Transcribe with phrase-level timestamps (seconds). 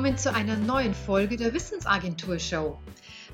[0.00, 2.80] willkommen zu einer neuen Folge der Wissensagentur Show.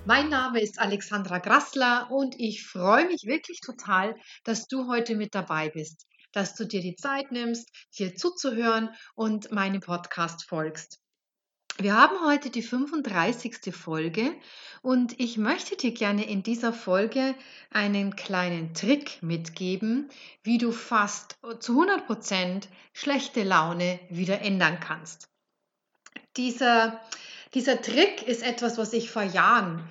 [0.04, 5.36] Mein Name ist Alexandra Grassler und ich freue mich wirklich total, dass du heute mit
[5.36, 10.98] dabei bist, dass du dir die Zeit nimmst, hier zuzuhören und meinem Podcast folgst.
[11.78, 13.72] Wir haben heute die 35.
[13.72, 14.34] Folge
[14.82, 17.36] und ich möchte dir gerne in dieser Folge
[17.70, 20.08] einen kleinen Trick mitgeben,
[20.42, 25.28] wie du fast zu 100 Prozent schlechte Laune wieder ändern kannst.
[26.36, 27.00] Dieser,
[27.54, 29.82] dieser Trick ist etwas, was ich vor Jahren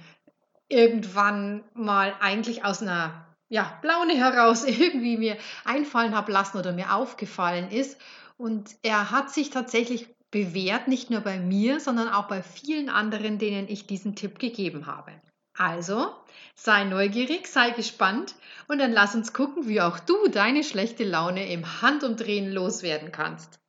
[0.69, 6.93] irgendwann mal eigentlich aus einer ja, Laune heraus irgendwie mir einfallen habe lassen oder mir
[6.93, 7.99] aufgefallen ist.
[8.37, 13.39] Und er hat sich tatsächlich bewährt, nicht nur bei mir, sondern auch bei vielen anderen,
[13.39, 15.13] denen ich diesen Tipp gegeben habe.
[15.57, 16.13] Also,
[16.55, 18.35] sei neugierig, sei gespannt
[18.67, 23.59] und dann lass uns gucken, wie auch du deine schlechte Laune im Handumdrehen loswerden kannst.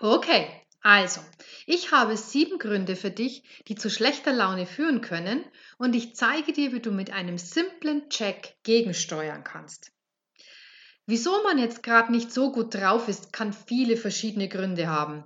[0.00, 0.48] Okay,
[0.82, 1.20] also,
[1.64, 5.44] ich habe sieben Gründe für dich, die zu schlechter Laune führen können
[5.78, 9.92] und ich zeige dir, wie du mit einem simplen Check gegensteuern kannst.
[11.06, 15.24] Wieso man jetzt gerade nicht so gut drauf ist, kann viele verschiedene Gründe haben.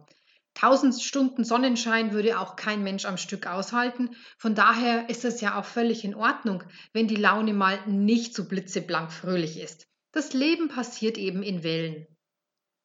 [0.53, 4.17] Tausend Stunden Sonnenschein würde auch kein Mensch am Stück aushalten.
[4.39, 8.47] Von daher ist es ja auch völlig in Ordnung, wenn die Laune mal nicht so
[8.49, 9.87] blitzeblank fröhlich ist.
[10.13, 12.07] Das Leben passiert eben in Wellen.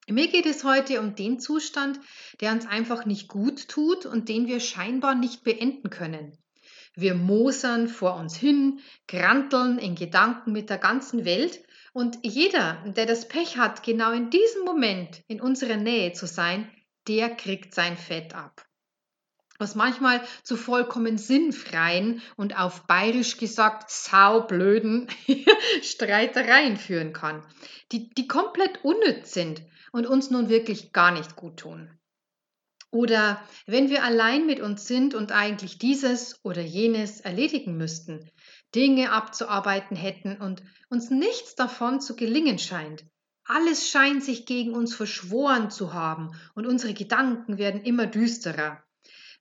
[0.07, 1.99] Mir geht es heute um den Zustand,
[2.39, 6.37] der uns einfach nicht gut tut und den wir scheinbar nicht beenden können.
[6.95, 11.63] Wir mosern vor uns hin, granteln in Gedanken mit der ganzen Welt
[11.93, 16.69] und jeder, der das Pech hat, genau in diesem Moment in unserer Nähe zu sein,
[17.07, 18.65] der kriegt sein Fett ab.
[19.61, 25.07] Was manchmal zu vollkommen sinnfreien und auf bayerisch gesagt saublöden
[25.83, 27.45] Streitereien führen kann,
[27.91, 31.95] die, die komplett unnütz sind und uns nun wirklich gar nicht gut tun.
[32.89, 38.31] Oder wenn wir allein mit uns sind und eigentlich dieses oder jenes erledigen müssten,
[38.73, 43.05] Dinge abzuarbeiten hätten und uns nichts davon zu gelingen scheint,
[43.45, 48.81] alles scheint sich gegen uns verschworen zu haben und unsere Gedanken werden immer düsterer,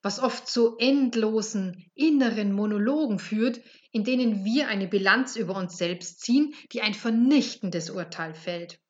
[0.02, 3.60] was oft zu endlosen inneren Monologen führt,
[3.92, 8.80] in denen wir eine Bilanz über uns selbst ziehen, die ein vernichtendes Urteil fällt.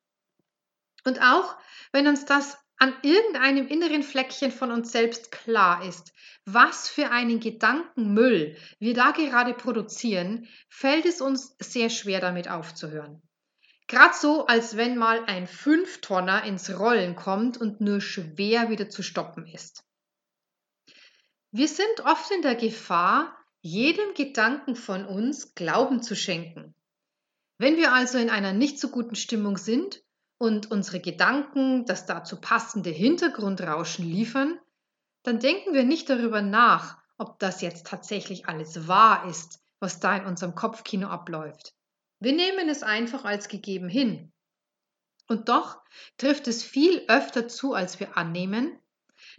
[1.05, 1.57] Und auch
[1.93, 6.13] wenn uns das an irgendeinem inneren Fleckchen von uns selbst klar ist,
[6.47, 13.23] was für einen Gedankenmüll wir da gerade produzieren, fällt es uns sehr schwer damit aufzuhören.
[13.87, 19.03] Gerade so, als wenn mal ein Fünftonner ins Rollen kommt und nur schwer wieder zu
[19.03, 19.85] stoppen ist.
[21.53, 26.75] Wir sind oft in der Gefahr, jedem Gedanken von uns Glauben zu schenken.
[27.59, 30.03] Wenn wir also in einer nicht so guten Stimmung sind
[30.39, 34.59] und unsere Gedanken das dazu passende Hintergrundrauschen liefern,
[35.25, 40.17] dann denken wir nicht darüber nach, ob das jetzt tatsächlich alles wahr ist, was da
[40.17, 41.75] in unserem Kopfkino abläuft.
[42.21, 44.33] Wir nehmen es einfach als gegeben hin.
[45.27, 45.79] Und doch
[46.17, 48.79] trifft es viel öfter zu, als wir annehmen,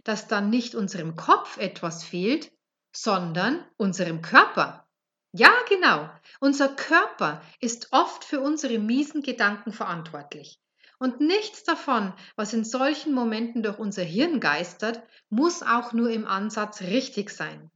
[0.04, 2.52] dass dann nicht unserem Kopf etwas fehlt,
[2.94, 4.86] sondern unserem Körper.
[5.32, 6.10] Ja, genau.
[6.40, 10.58] Unser Körper ist oft für unsere miesen Gedanken verantwortlich.
[10.98, 16.26] Und nichts davon, was in solchen Momenten durch unser Hirn geistert, muss auch nur im
[16.26, 17.70] Ansatz richtig sein.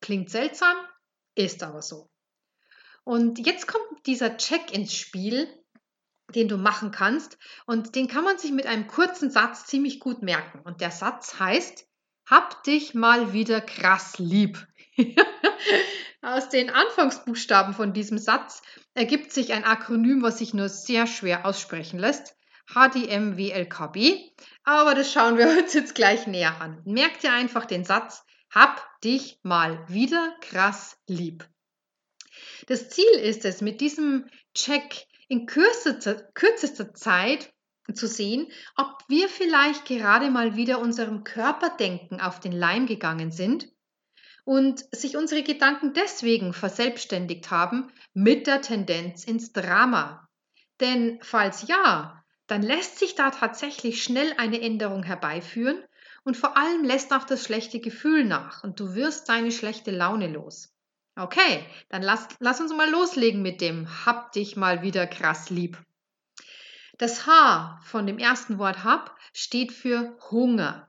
[0.00, 0.76] Klingt seltsam,
[1.34, 2.08] ist aber so.
[3.04, 5.48] Und jetzt kommt dieser Check ins Spiel,
[6.34, 7.38] den du machen kannst.
[7.66, 10.60] Und den kann man sich mit einem kurzen Satz ziemlich gut merken.
[10.60, 11.86] Und der Satz heißt,
[12.26, 14.66] hab dich mal wieder krass lieb.
[16.22, 18.62] Aus den Anfangsbuchstaben von diesem Satz
[18.94, 22.36] ergibt sich ein Akronym, was sich nur sehr schwer aussprechen lässt.
[22.66, 24.30] HDMWLKB.
[24.64, 26.82] Aber das schauen wir uns jetzt gleich näher an.
[26.84, 31.48] Merkt ihr einfach den Satz, hab dich mal wieder krass lieb.
[32.66, 37.52] Das Ziel ist es, mit diesem Check in kürzester, kürzester Zeit
[37.92, 43.70] zu sehen, ob wir vielleicht gerade mal wieder unserem Körperdenken auf den Leim gegangen sind
[44.44, 50.28] und sich unsere Gedanken deswegen verselbstständigt haben mit der Tendenz ins Drama.
[50.80, 55.84] Denn falls ja, dann lässt sich da tatsächlich schnell eine Änderung herbeiführen
[56.24, 60.28] und vor allem lässt auch das schlechte Gefühl nach und du wirst deine schlechte Laune
[60.28, 60.74] los.
[61.18, 65.76] Okay, dann lass, lass uns mal loslegen mit dem Hab dich mal wieder krass lieb.
[66.96, 70.88] Das H von dem ersten Wort hab steht für Hunger.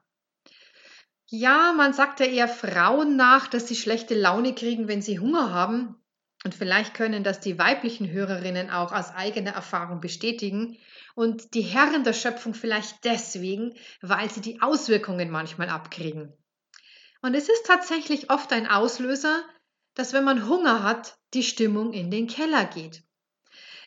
[1.26, 5.52] Ja, man sagt ja eher Frauen nach, dass sie schlechte Laune kriegen, wenn sie Hunger
[5.52, 5.96] haben.
[6.44, 10.78] Und vielleicht können das die weiblichen Hörerinnen auch aus eigener Erfahrung bestätigen.
[11.16, 16.34] Und die Herren der Schöpfung vielleicht deswegen, weil sie die Auswirkungen manchmal abkriegen.
[17.22, 19.44] Und es ist tatsächlich oft ein Auslöser,
[20.00, 23.04] dass wenn man Hunger hat, die Stimmung in den Keller geht.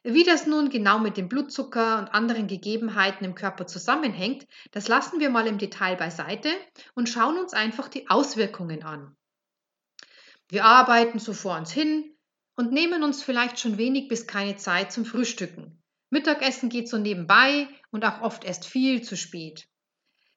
[0.03, 5.21] Wie das nun genau mit dem Blutzucker und anderen Gegebenheiten im Körper zusammenhängt, das lassen
[5.21, 6.51] wir mal im Detail beiseite
[6.95, 9.17] und schauen uns einfach die Auswirkungen an.
[10.51, 12.15] Wir arbeiten so vor uns hin
[12.57, 15.83] und nehmen uns vielleicht schon wenig bis keine Zeit zum Frühstücken.
[16.11, 19.67] Mittagessen geht so nebenbei und auch oft erst viel zu spät.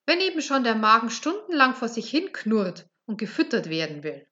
[0.06, 4.26] Wenn eben schon der Magen stundenlang vor sich hin knurrt und gefüttert werden will.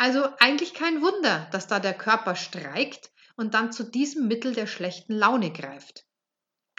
[0.00, 4.66] Also eigentlich kein Wunder, dass da der Körper streikt und dann zu diesem Mittel der
[4.66, 6.06] schlechten Laune greift.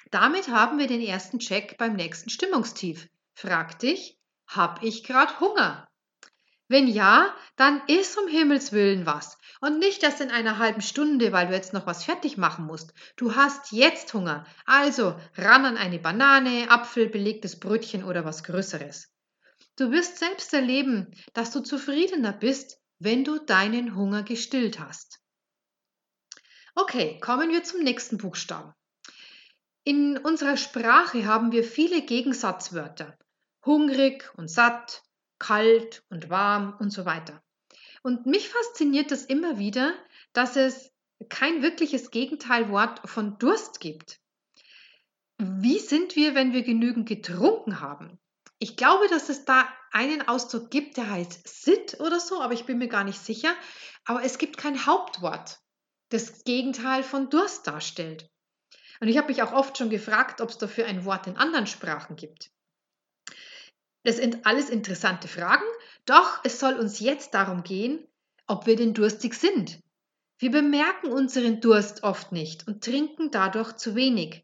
[0.10, 3.08] Damit haben wir den ersten Check beim nächsten Stimmungstief.
[3.36, 5.88] Frag dich, hab ich grad Hunger?
[6.68, 9.38] Wenn ja, dann iss um Himmels willen was.
[9.60, 12.92] Und nicht erst in einer halben Stunde, weil du jetzt noch was fertig machen musst.
[13.18, 14.48] Du hast jetzt Hunger.
[14.66, 19.14] Also ran an eine Banane, Apfel, belegtes Brötchen oder was Größeres.
[19.76, 25.20] Du wirst selbst erleben, dass du zufriedener bist, wenn du deinen Hunger gestillt hast.
[26.76, 28.74] Okay, kommen wir zum nächsten Buchstaben.
[29.84, 33.18] In unserer Sprache haben wir viele Gegensatzwörter.
[33.66, 35.02] Hungrig und satt,
[35.40, 37.42] kalt und warm und so weiter.
[38.04, 39.96] Und mich fasziniert es immer wieder,
[40.34, 40.92] dass es
[41.28, 44.20] kein wirkliches Gegenteilwort von Durst gibt.
[45.40, 48.20] Wie sind wir, wenn wir genügend getrunken haben?
[48.60, 52.66] Ich glaube, dass es da einen Ausdruck gibt, der heißt Sit oder so, aber ich
[52.66, 53.54] bin mir gar nicht sicher.
[54.06, 55.60] Aber es gibt kein Hauptwort
[56.10, 58.30] das Gegenteil von Durst darstellt.
[59.00, 61.68] Und ich habe mich auch oft schon gefragt, ob es dafür ein Wort in anderen
[61.68, 62.52] Sprachen gibt.
[64.04, 65.66] Das sind alles interessante Fragen,
[66.06, 68.06] doch es soll uns jetzt darum gehen,
[68.48, 69.80] ob wir denn durstig sind.
[70.38, 74.44] Wir bemerken unseren Durst oft nicht und trinken dadurch zu wenig.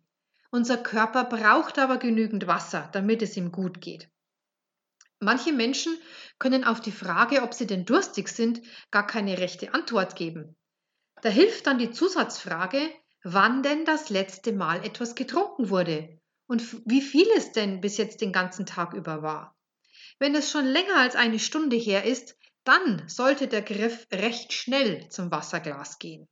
[0.51, 4.09] Unser Körper braucht aber genügend Wasser, damit es ihm gut geht.
[5.19, 5.97] Manche Menschen
[6.37, 8.61] können auf die Frage, ob sie denn durstig sind,
[8.91, 10.55] gar keine rechte Antwort geben.
[11.21, 12.93] Da hilft dann die Zusatzfrage,
[13.23, 18.21] wann denn das letzte Mal etwas getrunken wurde und wie viel es denn bis jetzt
[18.21, 19.55] den ganzen Tag über war.
[20.19, 25.09] Wenn es schon länger als eine Stunde her ist, dann sollte der Griff recht schnell
[25.09, 26.27] zum Wasserglas gehen.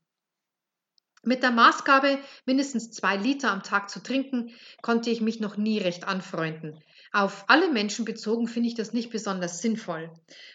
[1.27, 4.51] Mit der Maßgabe, mindestens zwei Liter am Tag zu trinken,
[4.83, 6.79] konnte ich mich noch nie recht anfreunden.
[7.11, 10.11] Auf alle Menschen bezogen finde ich das nicht besonders sinnvoll.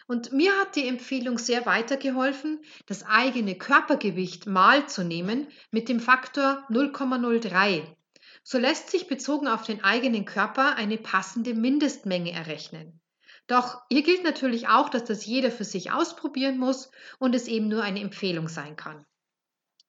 [0.07, 5.99] Und mir hat die Empfehlung sehr weitergeholfen, das eigene Körpergewicht mal zu nehmen mit dem
[5.99, 7.83] Faktor 0,03.
[8.43, 13.01] So lässt sich bezogen auf den eigenen Körper eine passende Mindestmenge errechnen.
[13.47, 17.67] Doch hier gilt natürlich auch, dass das jeder für sich ausprobieren muss und es eben
[17.67, 19.05] nur eine Empfehlung sein kann.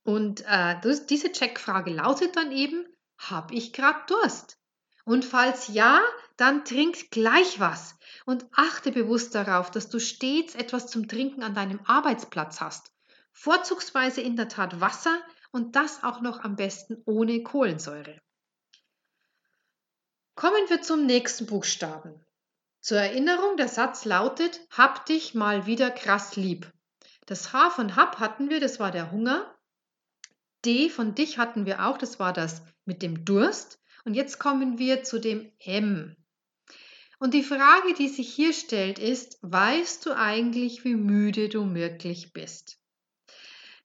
[0.05, 2.87] Und äh, das, diese Checkfrage lautet dann eben,
[3.19, 4.59] habe ich gerade Durst?
[5.05, 6.01] Und falls ja,
[6.37, 11.55] dann trink gleich was und achte bewusst darauf, dass du stets etwas zum Trinken an
[11.55, 12.93] deinem Arbeitsplatz hast.
[13.33, 15.17] Vorzugsweise in der Tat Wasser
[15.51, 18.21] und das auch noch am besten ohne Kohlensäure.
[20.35, 22.25] Kommen wir zum nächsten Buchstaben.
[22.81, 26.73] Zur Erinnerung, der Satz lautet, hab dich mal wieder krass lieb.
[27.27, 29.52] Das H von hab hatten wir, das war der Hunger.
[30.65, 33.81] D von dich hatten wir auch, das war das mit dem Durst.
[34.05, 36.17] Und jetzt kommen wir zu dem M.
[37.19, 42.33] Und die Frage, die sich hier stellt, ist, weißt du eigentlich, wie müde du wirklich
[42.33, 42.81] bist?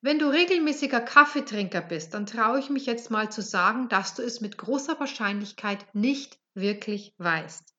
[0.01, 4.24] Wenn du regelmäßiger Kaffeetrinker bist, dann traue ich mich jetzt mal zu sagen, dass du
[4.24, 7.75] es mit großer Wahrscheinlichkeit nicht wirklich weißt.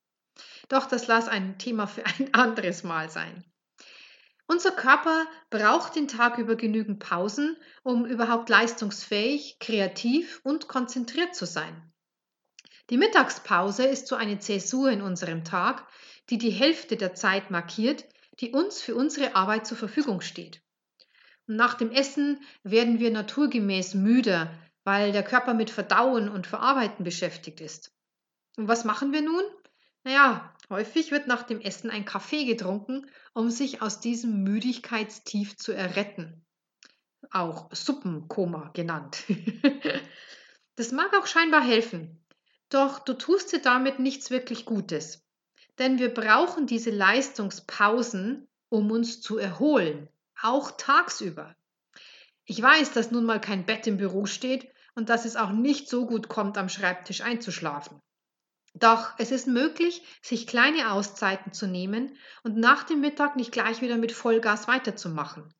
[0.68, 3.44] Doch das lass ein Thema für ein anderes Mal sein.
[4.50, 11.44] Unser Körper braucht den Tag über genügend Pausen, um überhaupt leistungsfähig, kreativ und konzentriert zu
[11.44, 11.92] sein.
[12.88, 15.86] Die Mittagspause ist so eine Zäsur in unserem Tag,
[16.30, 18.06] die die Hälfte der Zeit markiert,
[18.40, 20.62] die uns für unsere Arbeit zur Verfügung steht.
[21.46, 24.50] Nach dem Essen werden wir naturgemäß müder,
[24.82, 27.92] weil der Körper mit Verdauen und Verarbeiten beschäftigt ist.
[28.56, 29.44] Und was machen wir nun?
[30.04, 35.72] Naja, häufig wird nach dem Essen ein Kaffee getrunken, um sich aus diesem Müdigkeitstief zu
[35.72, 36.44] erretten.
[37.30, 39.24] Auch Suppenkoma genannt.
[40.76, 42.24] das mag auch scheinbar helfen,
[42.70, 45.24] doch du tust dir damit nichts wirklich Gutes.
[45.78, 50.08] Denn wir brauchen diese Leistungspausen, um uns zu erholen,
[50.40, 51.54] auch tagsüber.
[52.44, 55.88] Ich weiß, dass nun mal kein Bett im Büro steht und dass es auch nicht
[55.88, 58.00] so gut kommt, am Schreibtisch einzuschlafen.
[58.78, 63.80] Doch es ist möglich, sich kleine Auszeiten zu nehmen und nach dem Mittag nicht gleich
[63.82, 65.52] wieder mit Vollgas weiterzumachen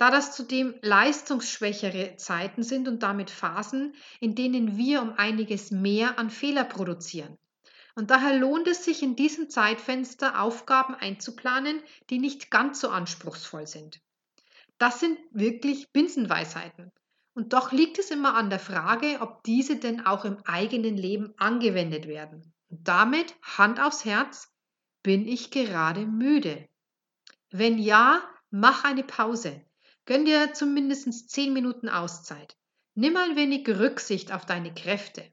[0.00, 6.18] da das zudem leistungsschwächere Zeiten sind und damit Phasen, in denen wir um einiges mehr
[6.18, 7.36] an Fehler produzieren.
[7.94, 13.66] Und daher lohnt es sich in diesem Zeitfenster Aufgaben einzuplanen, die nicht ganz so anspruchsvoll
[13.66, 14.00] sind.
[14.78, 16.90] Das sind wirklich Binsenweisheiten.
[17.40, 21.32] Und doch liegt es immer an der Frage, ob diese denn auch im eigenen Leben
[21.38, 22.52] angewendet werden.
[22.68, 24.54] Und damit Hand aufs Herz,
[25.02, 26.68] bin ich gerade müde?
[27.50, 28.20] Wenn ja,
[28.50, 29.64] mach eine Pause.
[30.04, 32.58] Gönn dir zumindest zehn Minuten Auszeit.
[32.94, 35.24] Nimm ein wenig Rücksicht auf deine Kräfte.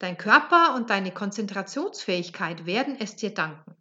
[0.00, 3.76] Dein Körper und deine Konzentrationsfähigkeit werden es dir danken.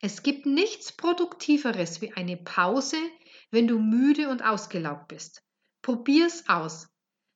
[0.00, 2.98] Es gibt nichts Produktiveres wie eine Pause,
[3.50, 5.42] wenn du müde und ausgelaugt bist.
[5.88, 6.86] Probier's aus.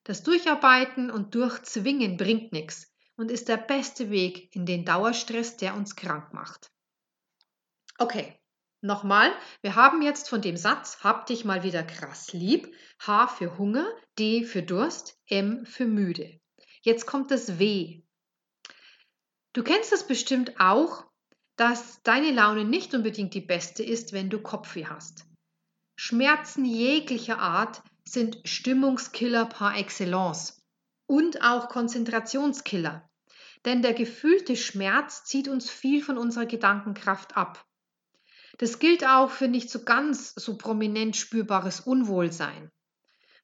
[0.05, 5.75] Das Durcharbeiten und Durchzwingen bringt nichts und ist der beste Weg in den Dauerstress, der
[5.75, 6.71] uns krank macht.
[7.97, 8.39] Okay,
[8.83, 9.33] nochmal,
[9.63, 13.87] wir haben jetzt von dem Satz Hab dich mal wieder krass lieb, H für Hunger,
[14.19, 16.39] D für Durst, M für müde.
[16.83, 18.03] Jetzt kommt das W.
[19.55, 21.07] Du kennst es bestimmt auch,
[21.57, 25.25] dass deine Laune nicht unbedingt die beste ist, wenn du Kopfweh hast.
[25.97, 30.63] Schmerzen jeglicher Art sind Stimmungskiller par excellence
[31.07, 33.09] und auch Konzentrationskiller.
[33.65, 37.65] Denn der gefühlte Schmerz zieht uns viel von unserer Gedankenkraft ab.
[38.59, 42.71] Das gilt auch für nicht so ganz so prominent spürbares Unwohlsein.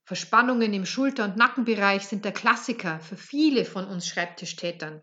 [0.04, 5.02] Verspannungen im Schulter- und Nackenbereich sind der Klassiker für viele von uns Schreibtischtätern.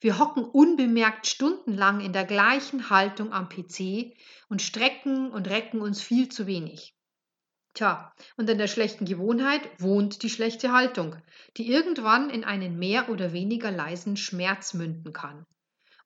[0.00, 4.14] Wir hocken unbemerkt stundenlang in der gleichen Haltung am PC
[4.48, 6.95] und strecken und recken uns viel zu wenig.
[7.76, 11.14] Tja, und in der schlechten Gewohnheit wohnt die schlechte Haltung,
[11.58, 15.44] die irgendwann in einen mehr oder weniger leisen Schmerz münden kann.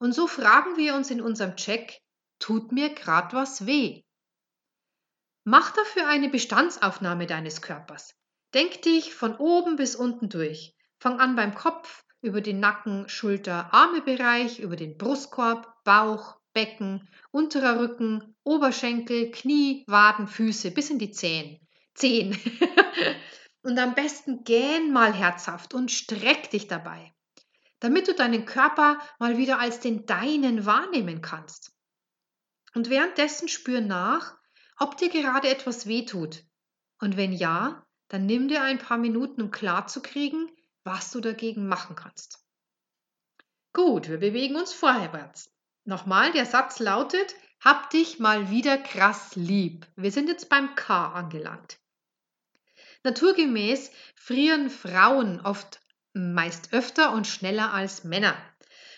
[0.01, 2.01] Und so fragen wir uns in unserem Check,
[2.41, 4.03] tut mir grad was weh?
[5.45, 8.17] Mach dafür eine Bestandsaufnahme deines Körpers.
[8.53, 10.75] Denk dich von oben bis unten durch.
[10.99, 17.79] Fang an beim Kopf, über den Nacken, Schulter, Armebereich, über den Brustkorb, Bauch, Becken, unterer
[17.79, 21.61] Rücken, Oberschenkel, Knie, Waden, Füße bis in die Zehen.
[21.95, 22.39] Zehen.
[23.63, 27.15] und am besten gähn mal herzhaft und streck dich dabei,
[27.79, 31.73] damit du deinen Körper mal wieder als den deinen wahrnehmen kannst.
[32.75, 34.37] Und währenddessen spür nach,
[34.79, 36.45] ob dir gerade etwas wehtut.
[37.01, 40.51] Und wenn ja, dann nimm dir ein paar Minuten, um klarzukriegen,
[40.85, 42.45] was du dagegen machen kannst.
[43.73, 45.53] Gut, wir bewegen uns vorwärts.
[45.91, 49.89] Nochmal, der Satz lautet, hab dich mal wieder krass lieb.
[49.97, 51.81] Wir sind jetzt beim K angelangt.
[53.03, 55.81] Naturgemäß frieren Frauen oft
[56.13, 58.37] meist öfter und schneller als Männer.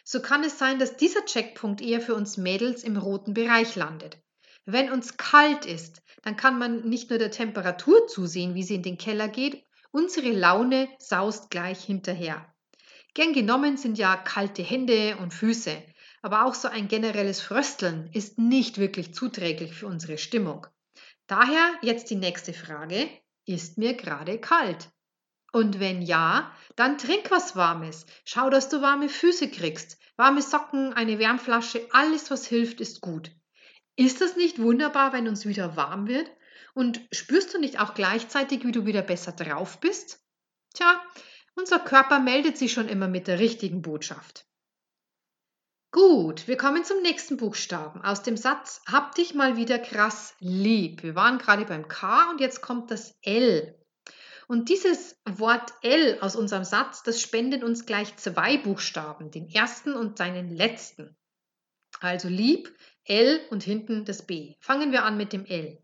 [0.05, 4.19] So kann es sein, dass dieser Checkpunkt eher für uns Mädels im roten Bereich landet.
[4.67, 8.83] Wenn uns kalt ist, dann kann man nicht nur der Temperatur zusehen, wie sie in
[8.83, 12.53] den Keller geht, unsere Laune saust gleich hinterher.
[13.15, 15.83] Gern genommen sind ja kalte Hände und Füße,
[16.23, 20.67] aber auch so ein generelles Frösteln ist nicht wirklich zuträglich für unsere Stimmung.
[21.27, 23.09] Daher jetzt die nächste Frage,
[23.45, 24.91] ist mir gerade kalt?
[25.53, 28.07] Und wenn ja, dann trink was Warmes.
[28.25, 29.99] Schau, dass du warme Füße kriegst.
[30.17, 33.31] Warme Socken, eine Wärmflasche, alles, was hilft, ist gut.
[33.97, 36.31] Ist das nicht wunderbar, wenn uns wieder warm wird?
[36.75, 40.21] Und spürst du nicht auch gleichzeitig, wie du wieder besser drauf bist?
[40.73, 41.03] Tja,
[41.55, 44.47] unser Körper meldet sich schon immer mit der richtigen Botschaft.
[45.95, 48.01] Gut, wir kommen zum nächsten Buchstaben.
[48.01, 51.03] Aus dem Satz Hab dich mal wieder krass lieb.
[51.03, 53.79] Wir waren gerade beim K und jetzt kommt das L.
[54.49, 59.93] Und dieses Wort L aus unserem Satz, das spendet uns gleich zwei Buchstaben, den ersten
[59.93, 61.15] und seinen letzten.
[62.01, 64.55] Also lieb, L und hinten das B.
[64.61, 65.79] Fangen wir an mit dem L.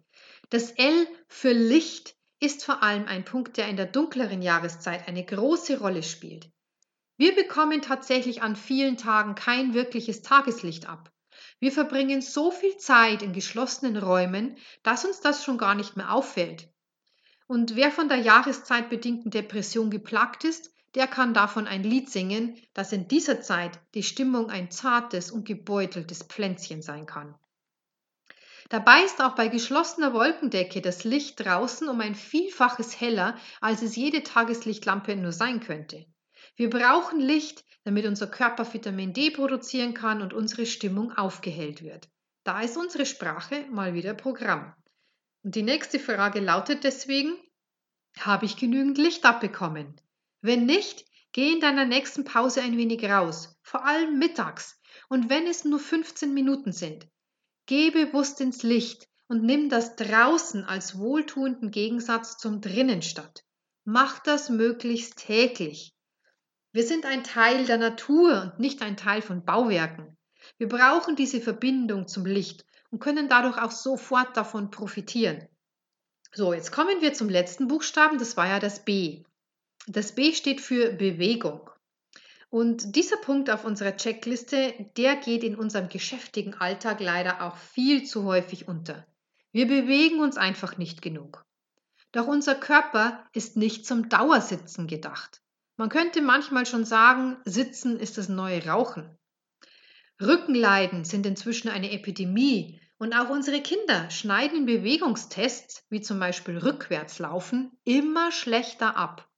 [0.49, 5.27] Das L für Licht ist vor allem ein Punkt, der in der dunkleren Jahreszeit eine
[5.27, 6.51] große Rolle spielt.
[7.19, 11.11] Wir bekommen tatsächlich an vielen Tagen kein wirkliches Tageslicht ab.
[11.59, 16.13] Wir verbringen so viel Zeit in geschlossenen Räumen, dass uns das schon gar nicht mehr
[16.13, 16.69] auffällt.
[17.49, 22.93] Und wer von der jahreszeitbedingten Depression geplagt ist, der kann davon ein Lied singen, dass
[22.93, 27.35] in dieser Zeit die Stimmung ein zartes und gebeuteltes Pflänzchen sein kann.
[28.69, 33.97] Dabei ist auch bei geschlossener Wolkendecke das Licht draußen um ein Vielfaches heller, als es
[33.97, 36.07] jede Tageslichtlampe nur sein könnte.
[36.59, 42.09] Wir brauchen Licht, damit unser Körper Vitamin D produzieren kann und unsere Stimmung aufgehellt wird.
[42.43, 44.75] Da ist unsere Sprache mal wieder Programm.
[45.45, 47.37] Und die nächste Frage lautet deswegen,
[48.19, 50.01] habe ich genügend Licht abbekommen?
[50.41, 54.81] Wenn nicht, geh in deiner nächsten Pause ein wenig raus, vor allem mittags.
[55.09, 57.07] Und wenn es nur 15 Minuten sind,
[57.67, 63.45] geh bewusst ins Licht und nimm das draußen als wohltuenden Gegensatz zum drinnen statt.
[63.85, 65.95] Mach das möglichst täglich.
[66.73, 70.17] Wir sind ein Teil der Natur und nicht ein Teil von Bauwerken.
[70.59, 75.49] Wir brauchen diese Verbindung zum Licht und können dadurch auch sofort davon profitieren.
[76.33, 79.25] So, jetzt kommen wir zum letzten Buchstaben, das war ja das B.
[79.87, 81.71] Das B steht für Bewegung.
[82.51, 88.05] Und dieser Punkt auf unserer Checkliste, der geht in unserem geschäftigen Alltag leider auch viel
[88.05, 89.07] zu häufig unter.
[89.53, 91.47] Wir bewegen uns einfach nicht genug.
[92.13, 95.43] Doch unser Körper ist nicht zum Dauersitzen gedacht.
[95.79, 99.17] Man könnte manchmal schon sagen, Sitzen ist das neue Rauchen.
[100.21, 107.71] Rückenleiden sind inzwischen eine Epidemie und auch unsere Kinder schneiden Bewegungstests, wie zum Beispiel Rückwärtslaufen,
[107.85, 109.29] immer schlechter ab.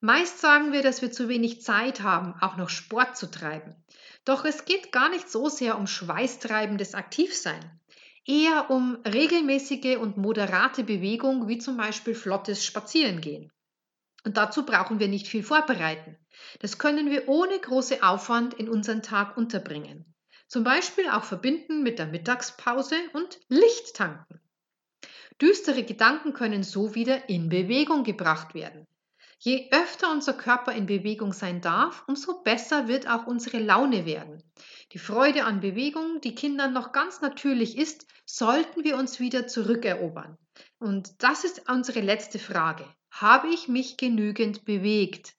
[0.00, 3.76] Meist sagen wir, dass wir zu wenig Zeit haben, auch noch Sport zu treiben.
[4.24, 7.80] Doch es geht gar nicht so sehr um schweißtreibendes Aktivsein,
[8.26, 13.52] eher um regelmäßige und moderate Bewegung, wie zum Beispiel flottes Spazierengehen.
[14.24, 16.16] Und dazu brauchen wir nicht viel vorbereiten.
[16.60, 20.14] Das können wir ohne große Aufwand in unseren Tag unterbringen.
[20.48, 24.40] Zum Beispiel auch verbinden mit der Mittagspause und Licht tanken.
[25.40, 28.86] Düstere Gedanken können so wieder in Bewegung gebracht werden.
[29.38, 34.42] Je öfter unser Körper in Bewegung sein darf, umso besser wird auch unsere Laune werden.
[34.92, 40.36] Die Freude an Bewegung, die Kindern noch ganz natürlich ist, sollten wir uns wieder zurückerobern.
[40.78, 42.84] Und das ist unsere letzte Frage.
[43.20, 45.34] Habe ich mich genügend bewegt?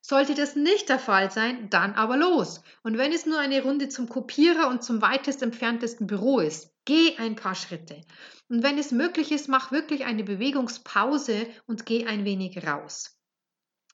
[0.00, 2.62] Sollte das nicht der Fall sein, dann aber los.
[2.82, 7.18] Und wenn es nur eine Runde zum Kopierer und zum weitest entferntesten Büro ist, geh
[7.18, 8.00] ein paar Schritte.
[8.48, 13.19] Und wenn es möglich ist, mach wirklich eine Bewegungspause und geh ein wenig raus.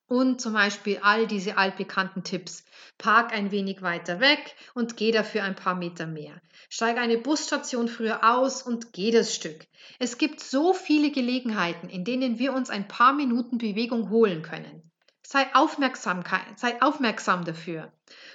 [0.08, 2.64] Und zum Beispiel all diese altbekannten Tipps.
[2.96, 6.40] Park ein wenig weiter weg und geh dafür ein paar Meter mehr.
[6.68, 9.66] Steig eine Busstation früher aus und geh das Stück.
[9.98, 14.90] Es gibt so viele Gelegenheiten, in denen wir uns ein paar Minuten Bewegung holen können.
[15.26, 17.92] Sei, Aufmerksamkeit, sei aufmerksam dafür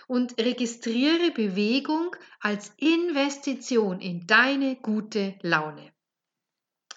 [0.08, 5.94] und registriere Bewegung als Investition in deine gute Laune.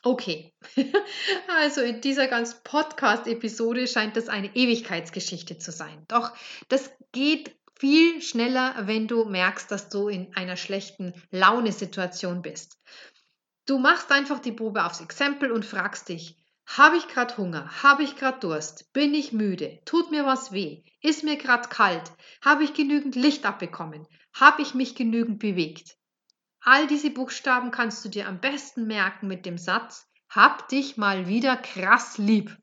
[0.06, 0.52] Okay,
[1.48, 6.04] also in dieser ganzen Podcast-Episode scheint das eine Ewigkeitsgeschichte zu sein.
[6.08, 6.36] Doch
[6.68, 12.78] das geht viel schneller, wenn du merkst, dass du in einer schlechten Launesituation bist.
[13.64, 16.36] Du machst einfach die Probe aufs Exempel und fragst dich,
[16.66, 17.82] habe ich gerade Hunger?
[17.82, 18.92] Habe ich gerade Durst?
[18.92, 19.80] Bin ich müde?
[19.86, 20.82] Tut mir was weh?
[21.00, 22.12] Ist mir gerade kalt?
[22.42, 24.06] Habe ich genügend Licht abbekommen?
[24.34, 25.96] Habe ich mich genügend bewegt?
[26.66, 31.28] All diese Buchstaben kannst du dir am besten merken mit dem Satz, hab dich mal
[31.28, 32.56] wieder krass lieb.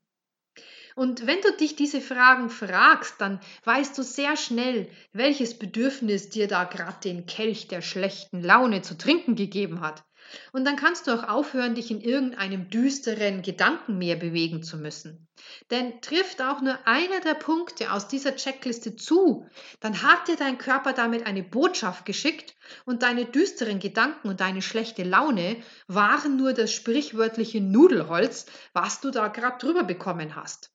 [0.95, 6.47] Und wenn du dich diese Fragen fragst, dann weißt du sehr schnell, welches Bedürfnis dir
[6.47, 10.03] da gerade den Kelch der schlechten Laune zu trinken gegeben hat.
[10.51, 15.27] Und dann kannst du auch aufhören, dich in irgendeinem düsteren Gedankenmeer bewegen zu müssen.
[15.69, 19.47] Denn trifft auch nur einer der Punkte aus dieser Checkliste zu,
[19.79, 24.61] dann hat dir dein Körper damit eine Botschaft geschickt und deine düsteren Gedanken und deine
[24.61, 30.71] schlechte Laune waren nur das sprichwörtliche Nudelholz, was du da gerade drüber bekommen hast.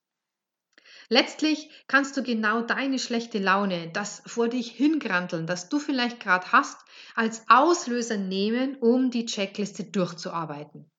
[1.08, 6.50] Letztlich kannst du genau deine schlechte Laune, das vor dich hingranteln, das du vielleicht gerade
[6.50, 6.78] hast,
[7.14, 10.90] als Auslöser nehmen, um die Checkliste durchzuarbeiten.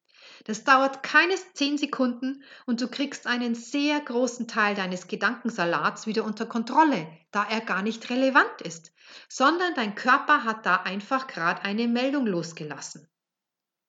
[0.45, 6.23] Das dauert keine zehn Sekunden und du kriegst einen sehr großen Teil deines Gedankensalats wieder
[6.23, 8.93] unter Kontrolle, da er gar nicht relevant ist,
[9.27, 13.09] sondern dein Körper hat da einfach gerade eine Meldung losgelassen.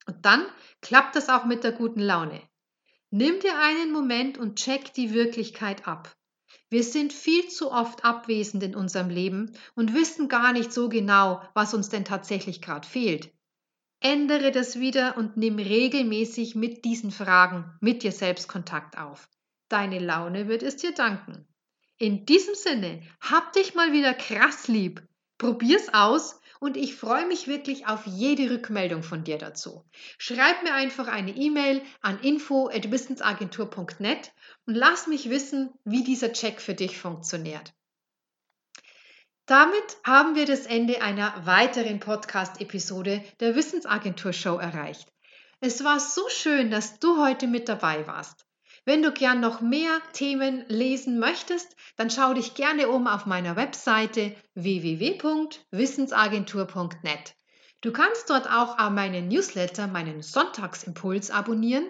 [0.07, 0.46] Und dann
[0.81, 2.48] klappt das auch mit der guten Laune.
[3.11, 6.14] Nimm dir einen Moment und check die Wirklichkeit ab.
[6.68, 11.42] Wir sind viel zu oft abwesend in unserem Leben und wissen gar nicht so genau,
[11.55, 13.33] was uns denn tatsächlich gerade fehlt.
[14.01, 19.29] Ändere das wieder und nimm regelmäßig mit diesen Fragen mit dir selbst Kontakt auf.
[19.68, 21.47] Deine Laune wird es dir danken.
[21.97, 25.03] In diesem Sinne, hab dich mal wieder krass lieb.
[25.38, 29.87] Probier's aus und ich freue mich wirklich auf jede Rückmeldung von dir dazu.
[30.18, 34.33] Schreib mir einfach eine E-Mail an info@wissensagentur.net
[34.66, 37.73] und lass mich wissen, wie dieser Check für dich funktioniert.
[39.47, 45.11] Damit haben wir das Ende einer weiteren Podcast-Episode der Wissensagentur Show erreicht.
[45.61, 48.48] Es war so schön, dass du heute mit dabei warst.
[48.88, 53.55] Wenn du gern noch mehr Themen lesen möchtest, dann schau dich gerne um auf meiner
[53.55, 57.35] Webseite www.wissensagentur.net.
[57.83, 61.85] Du kannst dort auch meinen Newsletter, meinen Sonntagsimpuls abonnieren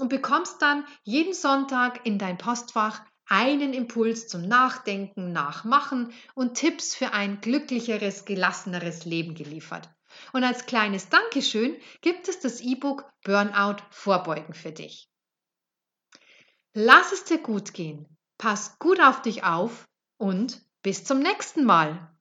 [0.00, 6.96] und bekommst dann jeden Sonntag in dein Postfach einen Impuls zum Nachdenken, Nachmachen und Tipps
[6.96, 9.88] für ein glücklicheres, gelasseneres Leben geliefert.
[10.32, 15.11] Und als kleines Dankeschön gibt es das E-Book Burnout Vorbeugen für dich.
[16.74, 18.06] Lass es dir gut gehen,
[18.38, 19.84] pass gut auf dich auf
[20.18, 22.11] und bis zum nächsten Mal.